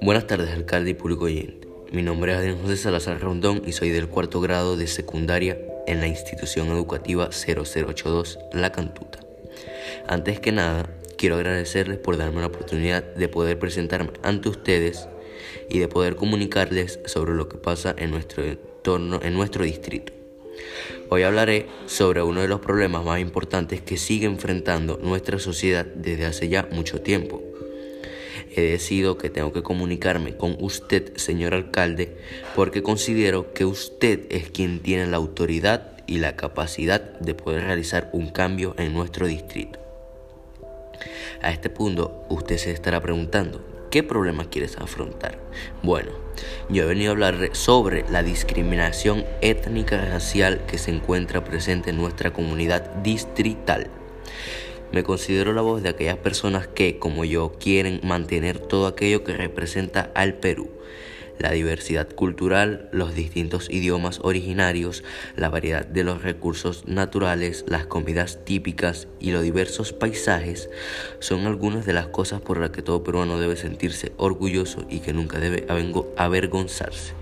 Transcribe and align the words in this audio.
Buenas 0.00 0.26
tardes, 0.26 0.50
alcalde 0.50 0.90
y 0.90 0.94
público 0.94 1.24
oyente. 1.24 1.68
Mi 1.92 2.02
nombre 2.02 2.32
es 2.32 2.38
Adrián 2.38 2.58
José 2.60 2.76
Salazar 2.76 3.20
Rondón 3.20 3.62
y 3.66 3.72
soy 3.72 3.90
del 3.90 4.08
cuarto 4.08 4.40
grado 4.40 4.76
de 4.76 4.86
secundaria 4.86 5.58
en 5.86 6.00
la 6.00 6.06
institución 6.06 6.68
educativa 6.68 7.30
0082 7.30 8.38
La 8.52 8.72
Cantuta. 8.72 9.20
Antes 10.06 10.40
que 10.40 10.52
nada, 10.52 10.88
quiero 11.16 11.36
agradecerles 11.36 11.98
por 11.98 12.16
darme 12.16 12.40
la 12.40 12.46
oportunidad 12.46 13.02
de 13.02 13.28
poder 13.28 13.58
presentarme 13.58 14.12
ante 14.22 14.48
ustedes 14.48 15.08
y 15.68 15.78
de 15.78 15.88
poder 15.88 16.16
comunicarles 16.16 17.00
sobre 17.04 17.34
lo 17.34 17.48
que 17.48 17.58
pasa 17.58 17.94
en 17.98 18.10
nuestro 18.10 18.44
entorno, 18.44 19.20
en 19.22 19.34
nuestro 19.34 19.64
distrito. 19.64 20.12
Hoy 21.10 21.22
hablaré 21.22 21.66
sobre 21.86 22.22
uno 22.22 22.40
de 22.40 22.48
los 22.48 22.60
problemas 22.60 23.04
más 23.04 23.20
importantes 23.20 23.80
que 23.82 23.96
sigue 23.96 24.26
enfrentando 24.26 24.98
nuestra 25.02 25.38
sociedad 25.38 25.84
desde 25.84 26.26
hace 26.26 26.48
ya 26.48 26.68
mucho 26.72 27.00
tiempo 27.00 27.42
he 28.56 28.62
decidido 28.62 29.18
que 29.18 29.30
tengo 29.30 29.52
que 29.52 29.62
comunicarme 29.62 30.36
con 30.36 30.56
usted, 30.60 31.16
señor 31.16 31.54
alcalde, 31.54 32.16
porque 32.54 32.82
considero 32.82 33.52
que 33.52 33.64
usted 33.64 34.26
es 34.30 34.50
quien 34.50 34.80
tiene 34.80 35.06
la 35.06 35.16
autoridad 35.16 35.98
y 36.06 36.18
la 36.18 36.36
capacidad 36.36 37.00
de 37.18 37.34
poder 37.34 37.64
realizar 37.64 38.10
un 38.12 38.28
cambio 38.30 38.74
en 38.78 38.92
nuestro 38.92 39.26
distrito. 39.26 39.80
A 41.42 41.50
este 41.50 41.68
punto, 41.68 42.24
usted 42.28 42.56
se 42.58 42.70
estará 42.70 43.00
preguntando, 43.00 43.73
¿qué 43.94 44.02
problema 44.02 44.50
quieres 44.50 44.76
afrontar? 44.78 45.38
Bueno, 45.84 46.10
yo 46.68 46.82
he 46.82 46.86
venido 46.86 47.10
a 47.10 47.12
hablar 47.12 47.50
sobre 47.52 48.04
la 48.10 48.24
discriminación 48.24 49.24
étnica 49.40 50.04
racial 50.04 50.66
que 50.66 50.78
se 50.78 50.90
encuentra 50.90 51.44
presente 51.44 51.90
en 51.90 51.98
nuestra 51.98 52.32
comunidad 52.32 52.90
distrital. 53.04 53.86
Me 54.90 55.04
considero 55.04 55.52
la 55.52 55.62
voz 55.62 55.80
de 55.80 55.90
aquellas 55.90 56.16
personas 56.16 56.66
que, 56.66 56.98
como 56.98 57.24
yo, 57.24 57.52
quieren 57.60 58.00
mantener 58.02 58.58
todo 58.58 58.88
aquello 58.88 59.22
que 59.22 59.36
representa 59.36 60.10
al 60.16 60.34
Perú. 60.34 60.70
La 61.38 61.50
diversidad 61.50 62.08
cultural, 62.08 62.88
los 62.92 63.14
distintos 63.14 63.68
idiomas 63.70 64.20
originarios, 64.22 65.02
la 65.36 65.50
variedad 65.50 65.84
de 65.84 66.04
los 66.04 66.22
recursos 66.22 66.86
naturales, 66.86 67.64
las 67.68 67.86
comidas 67.86 68.44
típicas 68.44 69.08
y 69.20 69.32
los 69.32 69.42
diversos 69.42 69.92
paisajes 69.92 70.70
son 71.18 71.46
algunas 71.46 71.86
de 71.86 71.92
las 71.92 72.06
cosas 72.06 72.40
por 72.40 72.58
las 72.58 72.70
que 72.70 72.82
todo 72.82 73.02
peruano 73.02 73.38
debe 73.38 73.56
sentirse 73.56 74.12
orgulloso 74.16 74.86
y 74.88 75.00
que 75.00 75.12
nunca 75.12 75.38
debe 75.38 75.66
avergonzarse. 76.16 77.14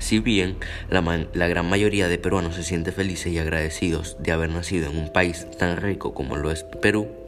Si 0.00 0.18
bien 0.18 0.56
la, 0.88 1.48
gran 1.48 1.68
mayoría 1.68 2.08
de 2.08 2.18
peruanos 2.18 2.54
se 2.54 2.64
siente 2.64 2.90
felices 2.90 3.32
y 3.32 3.38
agradecidos 3.38 4.16
de 4.18 4.32
haber 4.32 4.48
nacido 4.48 4.90
en 4.90 4.96
un 4.96 5.12
país 5.12 5.46
tan 5.58 5.76
rico 5.76 6.14
como 6.14 6.36
lo 6.36 6.50
es 6.50 6.64
Perú, 6.80 7.19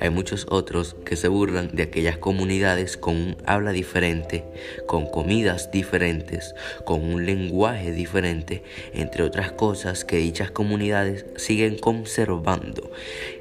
hay 0.00 0.08
muchos 0.08 0.46
otros 0.48 0.96
que 1.04 1.14
se 1.14 1.28
burlan 1.28 1.68
de 1.74 1.82
aquellas 1.82 2.16
comunidades 2.16 2.96
con 2.96 3.16
un 3.16 3.36
habla 3.44 3.72
diferente, 3.72 4.44
con 4.86 5.06
comidas 5.06 5.70
diferentes, 5.70 6.54
con 6.86 7.04
un 7.04 7.26
lenguaje 7.26 7.92
diferente, 7.92 8.62
entre 8.94 9.22
otras 9.24 9.52
cosas 9.52 10.06
que 10.06 10.16
dichas 10.16 10.50
comunidades 10.50 11.26
siguen 11.36 11.78
conservando 11.78 12.90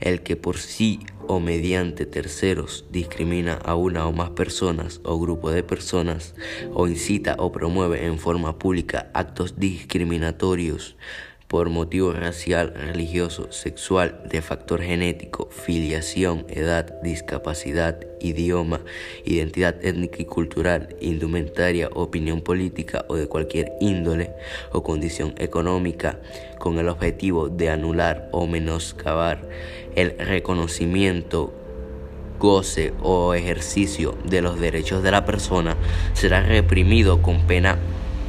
el 0.00 0.22
que 0.22 0.36
por 0.36 0.58
sí 0.58 1.00
o 1.26 1.40
mediante 1.40 2.06
terceros 2.06 2.86
discrimina 2.90 3.54
a 3.54 3.74
una 3.74 4.06
o 4.06 4.12
más 4.12 4.30
personas 4.30 5.00
o 5.04 5.18
grupo 5.18 5.50
de 5.50 5.62
personas 5.62 6.34
o 6.74 6.86
incita 6.86 7.36
o 7.38 7.52
promueve 7.52 8.04
en 8.04 8.18
forma 8.18 8.58
pública 8.58 9.10
actos 9.14 9.58
discriminatorios 9.58 10.96
por 11.54 11.70
motivo 11.70 12.12
racial, 12.12 12.74
religioso, 12.74 13.52
sexual, 13.52 14.20
de 14.28 14.42
factor 14.42 14.82
genético, 14.82 15.48
filiación, 15.52 16.44
edad, 16.48 17.00
discapacidad, 17.00 18.00
idioma, 18.18 18.80
identidad 19.24 19.76
étnica 19.84 20.20
y 20.20 20.24
cultural, 20.24 20.96
indumentaria, 21.00 21.90
opinión 21.94 22.40
política 22.40 23.04
o 23.06 23.14
de 23.14 23.28
cualquier 23.28 23.70
índole 23.80 24.32
o 24.72 24.82
condición 24.82 25.32
económica, 25.38 26.18
con 26.58 26.80
el 26.80 26.88
objetivo 26.88 27.48
de 27.48 27.70
anular 27.70 28.28
o 28.32 28.48
menoscabar 28.48 29.48
el 29.94 30.18
reconocimiento 30.18 31.54
goce 32.40 32.92
o 33.00 33.32
ejercicio 33.32 34.18
de 34.24 34.42
los 34.42 34.58
derechos 34.58 35.04
de 35.04 35.12
la 35.12 35.24
persona 35.24 35.76
será 36.14 36.42
reprimido 36.42 37.22
con 37.22 37.46
pena 37.46 37.78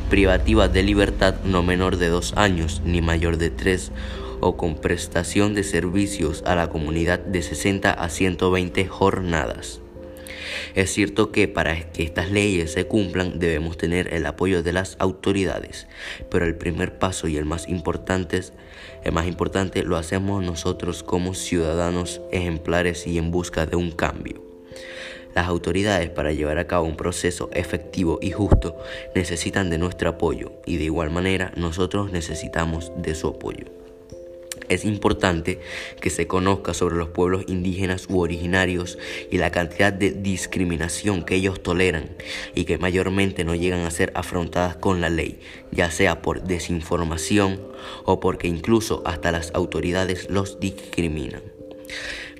privativa 0.09 0.67
de 0.67 0.83
libertad 0.83 1.35
no 1.43 1.63
menor 1.63 1.97
de 1.97 2.09
dos 2.09 2.33
años 2.35 2.81
ni 2.85 3.01
mayor 3.01 3.37
de 3.37 3.49
tres 3.49 3.91
o 4.39 4.57
con 4.57 4.75
prestación 4.75 5.53
de 5.55 5.63
servicios 5.63 6.43
a 6.45 6.55
la 6.55 6.69
comunidad 6.69 7.19
de 7.19 7.41
60 7.41 7.91
a 7.91 8.09
120 8.09 8.85
jornadas. 8.87 9.81
Es 10.75 10.91
cierto 10.93 11.31
que 11.31 11.47
para 11.47 11.91
que 11.91 12.03
estas 12.03 12.29
leyes 12.31 12.73
se 12.73 12.85
cumplan 12.85 13.39
debemos 13.39 13.77
tener 13.77 14.13
el 14.13 14.25
apoyo 14.25 14.61
de 14.61 14.73
las 14.73 14.95
autoridades, 14.99 15.87
pero 16.29 16.45
el 16.45 16.55
primer 16.55 16.97
paso 16.97 17.27
y 17.27 17.37
el 17.37 17.45
más 17.45 17.67
importante, 17.67 18.41
el 19.03 19.11
más 19.11 19.27
importante 19.27 19.83
lo 19.83 19.97
hacemos 19.97 20.43
nosotros 20.43 21.01
como 21.01 21.33
ciudadanos 21.33 22.21
ejemplares 22.31 23.07
y 23.07 23.17
en 23.17 23.31
busca 23.31 23.65
de 23.65 23.75
un 23.75 23.91
cambio. 23.91 24.43
Las 25.35 25.47
autoridades 25.47 26.09
para 26.09 26.31
llevar 26.31 26.57
a 26.59 26.65
cabo 26.65 26.87
un 26.87 26.95
proceso 26.95 27.49
efectivo 27.53 28.19
y 28.21 28.31
justo 28.31 28.77
necesitan 29.13 29.69
de 29.69 29.77
nuestro 29.77 30.09
apoyo 30.11 30.53
y 30.65 30.77
de 30.77 30.85
igual 30.85 31.11
manera 31.11 31.51
nosotros 31.57 32.09
necesitamos 32.11 32.93
de 32.95 33.15
su 33.15 33.27
apoyo. 33.27 33.65
Es 34.69 34.85
importante 34.85 35.59
que 36.01 36.09
se 36.09 36.25
conozca 36.25 36.73
sobre 36.73 36.95
los 36.95 37.09
pueblos 37.09 37.43
indígenas 37.47 38.07
u 38.09 38.21
originarios 38.21 38.97
y 39.29 39.37
la 39.37 39.51
cantidad 39.51 39.93
de 39.93 40.11
discriminación 40.11 41.23
que 41.23 41.35
ellos 41.35 41.61
toleran 41.61 42.15
y 42.55 42.63
que 42.63 42.77
mayormente 42.77 43.43
no 43.43 43.53
llegan 43.53 43.81
a 43.81 43.91
ser 43.91 44.11
afrontadas 44.15 44.77
con 44.77 45.01
la 45.01 45.09
ley, 45.09 45.39
ya 45.71 45.91
sea 45.91 46.21
por 46.21 46.43
desinformación 46.43 47.61
o 48.05 48.19
porque 48.19 48.47
incluso 48.47 49.03
hasta 49.05 49.31
las 49.31 49.51
autoridades 49.53 50.29
los 50.29 50.59
discriminan. 50.59 51.43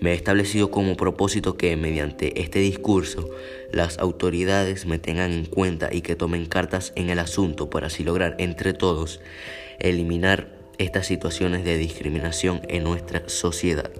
Me 0.02 0.12
he 0.12 0.14
establecido 0.14 0.72
como 0.72 0.98
propósito 0.98 1.58
que 1.58 1.76
mediante 1.78 2.42
este 2.42 2.60
discurso 2.60 3.30
las 3.72 3.98
autoridades 4.00 4.86
me 4.86 5.00
tengan 5.00 5.32
en 5.32 5.46
cuenta 5.46 5.90
y 5.92 6.02
que 6.02 6.16
tomen 6.16 6.46
cartas 6.46 6.92
en 6.96 7.10
el 7.10 7.20
asunto 7.20 7.70
para 7.70 7.88
así 7.88 8.04
lograr 8.04 8.36
entre 8.40 8.74
todos 8.74 9.22
eliminar 9.80 10.56
estas 10.78 11.08
situaciones 11.08 11.64
de 11.64 11.78
discriminación 11.78 12.62
en 12.68 12.84
nuestra 12.84 13.28
sociedad. 13.30 13.92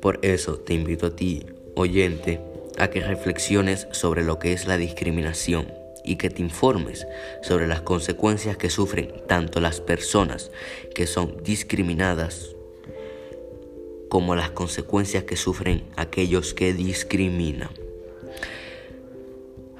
Por 0.00 0.20
eso 0.22 0.58
te 0.58 0.74
invito 0.74 1.06
a 1.06 1.16
ti, 1.16 1.44
oyente, 1.74 2.40
a 2.78 2.88
que 2.88 3.00
reflexiones 3.00 3.88
sobre 3.90 4.22
lo 4.22 4.38
que 4.38 4.52
es 4.52 4.66
la 4.66 4.76
discriminación 4.76 5.72
y 6.04 6.16
que 6.16 6.30
te 6.30 6.42
informes 6.42 7.06
sobre 7.42 7.66
las 7.66 7.80
consecuencias 7.80 8.56
que 8.56 8.70
sufren 8.70 9.12
tanto 9.26 9.60
las 9.60 9.80
personas 9.80 10.50
que 10.94 11.06
son 11.06 11.42
discriminadas 11.42 12.55
como 14.08 14.34
las 14.34 14.50
consecuencias 14.50 15.24
que 15.24 15.36
sufren 15.36 15.84
aquellos 15.96 16.54
que 16.54 16.72
discriminan. 16.72 17.70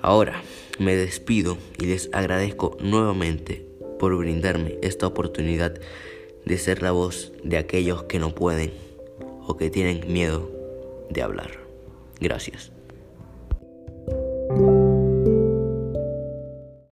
Ahora 0.03 0.43
me 0.79 0.95
despido 0.95 1.57
y 1.79 1.87
les 1.87 2.11
agradezco 2.13 2.77
nuevamente 2.81 3.67
por 3.99 4.17
brindarme 4.17 4.79
esta 4.83 5.07
oportunidad 5.07 5.75
de 6.45 6.59
ser 6.59 6.83
la 6.83 6.93
voz 6.93 7.33
de 7.43 7.59
aquellos 7.59 8.05
que 8.05 8.19
no 8.19 8.35
pueden 8.35 8.73
o 9.47 9.57
que 9.57 9.71
tienen 9.71 10.13
miedo 10.13 10.51
de 11.11 11.23
hablar. 11.23 11.51
Gracias. 12.21 12.76